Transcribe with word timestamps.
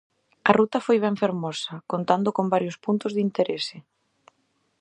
A 0.49 0.51
ruta 0.59 0.83
foi 0.85 0.97
ben 1.05 1.15
fermosa, 1.23 1.73
contando 1.91 2.29
con 2.37 2.45
varios 2.53 2.77
puntos 2.85 3.11
de 3.13 3.21
interese. 3.27 3.77